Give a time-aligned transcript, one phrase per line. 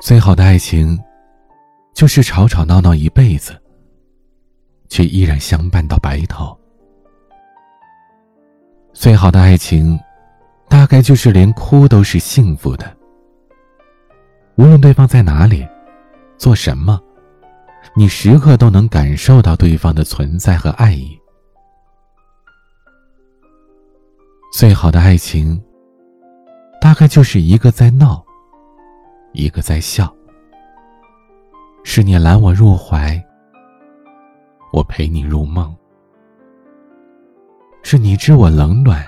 [0.00, 0.96] 最好的爱情，
[1.92, 3.60] 就是吵吵闹闹一辈子，
[4.88, 6.56] 却依然相伴到白头。
[8.92, 9.98] 最好的爱情，
[10.68, 12.96] 大概就是连哭都是幸福的。
[14.54, 15.66] 无论对方在哪里，
[16.36, 17.00] 做什么，
[17.96, 21.18] 你时刻都能感受到对方的存在和爱意。
[24.52, 25.60] 最好的爱情，
[26.80, 28.24] 大概就是一个在闹。
[29.32, 30.12] 一个在笑，
[31.84, 33.22] 是你揽我入怀，
[34.72, 35.74] 我陪你入梦；
[37.82, 39.04] 是你知我冷暖，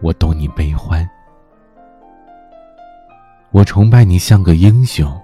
[0.00, 1.08] 我懂你悲欢。
[3.50, 5.20] 我崇拜你像个英雄，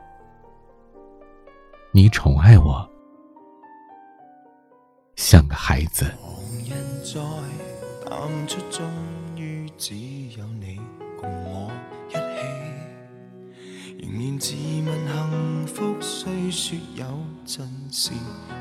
[1.92, 2.86] 你宠爱我
[5.14, 6.12] 像个孩子。
[13.98, 17.04] 仍然自问幸福，虽说有
[17.46, 18.10] 阵时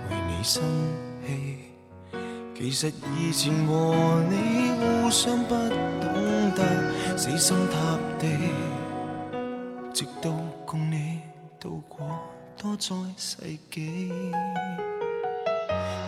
[0.09, 0.63] 为你生
[1.25, 1.57] 气。
[2.57, 8.27] 其实以前和你互相不懂得死心塌地，
[9.93, 10.31] 直到
[10.65, 11.19] 共你
[11.59, 12.17] 度过
[12.57, 13.37] 多载世
[13.69, 14.09] 纪。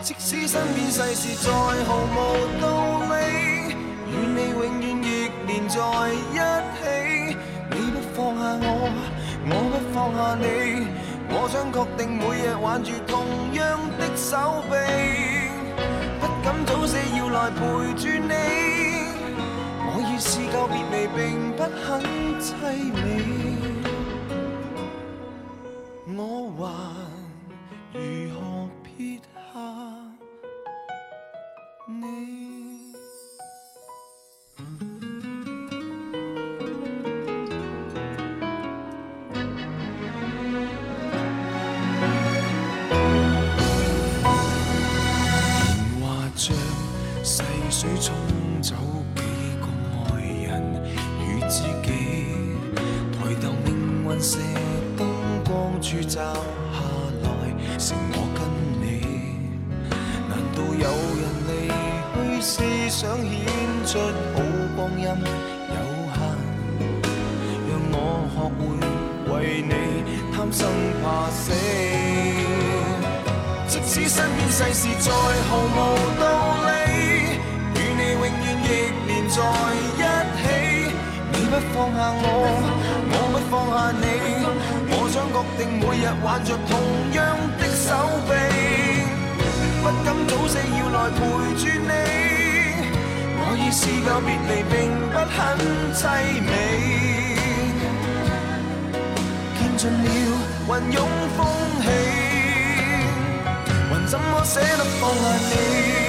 [0.00, 1.52] 即使身边世事再
[1.84, 2.16] 毫无
[2.62, 3.57] 道理，
[10.08, 10.86] 放下你，
[11.28, 14.72] 我想确定每日挽住同样的手臂，
[16.18, 17.60] 不敢早死要来陪
[17.94, 18.32] 住你。
[19.84, 21.47] 我已试告别离，并
[47.22, 48.14] 细水冲
[48.62, 48.74] 走
[49.16, 49.22] 几
[49.60, 49.66] 个
[50.04, 50.48] 爱人
[51.20, 51.88] 与知己，
[53.12, 53.68] 抬头命
[54.04, 54.38] 运射
[54.96, 55.06] 灯
[55.44, 56.20] 光柱照
[56.72, 56.78] 下
[57.22, 57.28] 来，
[57.78, 58.38] 剩我跟
[58.80, 58.84] 你。
[60.28, 60.86] 难道有
[61.20, 61.50] 人离
[62.14, 62.52] 去，思
[62.88, 63.28] 想显
[63.84, 63.98] 出
[64.34, 64.36] 好
[64.76, 65.76] 光阴有
[66.14, 66.16] 限？
[67.68, 67.96] 让我
[68.32, 68.60] 学会
[69.34, 69.72] 为你
[70.34, 70.60] 贪生
[71.02, 71.52] 怕死，
[73.66, 75.76] 即使身边世事再毫无
[76.20, 76.47] 道。
[79.38, 79.42] 在
[79.78, 80.02] 一
[80.38, 80.42] 起，
[81.32, 82.24] 你不放下我，
[83.12, 84.04] 我不放下你。
[84.90, 86.70] 我想确定每日挽着同
[87.14, 87.16] 样
[87.58, 87.86] 的手
[88.26, 88.30] 臂，
[89.80, 91.18] 不敢早死要来陪
[91.54, 91.92] 住你。
[93.38, 94.74] 我已试够别离，并
[95.12, 95.38] 不很
[95.94, 96.00] 凄
[96.42, 96.50] 美。
[99.54, 100.06] 见尽了
[100.68, 100.98] 云涌
[101.36, 101.38] 风
[101.82, 101.86] 起，
[103.88, 106.07] 还怎么舍得放下你？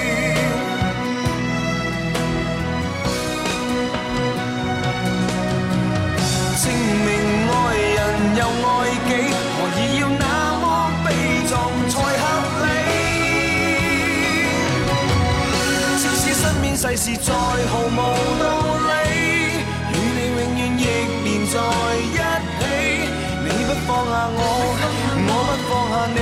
[8.90, 10.24] 何以要那
[10.60, 10.64] 么
[11.04, 11.06] 悲
[11.48, 11.50] 壮
[11.88, 12.22] 才合
[12.64, 12.68] 理？
[15.98, 17.98] 即使身面世事再毫无
[18.40, 18.44] 道
[18.88, 18.90] 理，
[19.92, 20.84] 与你永远亦
[21.24, 21.54] 连在
[21.98, 22.18] 一
[22.58, 22.62] 起。
[23.42, 24.38] 你不放下我，
[25.26, 26.18] 我不放下你。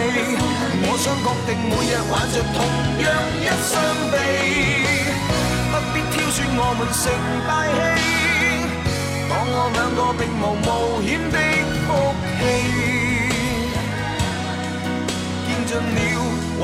[0.80, 2.56] 我想确定每日挽着同
[3.02, 3.06] 样
[3.40, 3.72] 一双
[4.12, 4.14] 臂，
[5.70, 7.00] 不必挑选我们成
[7.46, 8.27] 大器。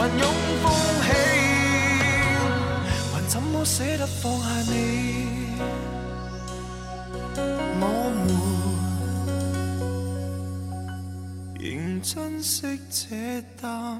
[0.04, 0.28] 难拥
[0.62, 0.70] 风
[1.02, 1.08] 起。
[3.26, 4.76] 怎么舍得放下你？
[7.80, 7.82] 我
[8.14, 8.28] 们
[11.58, 13.98] 仍珍惜这啖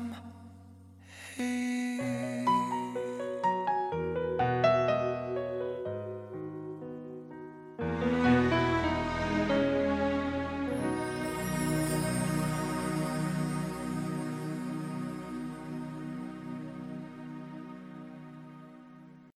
[1.37, 1.43] 气。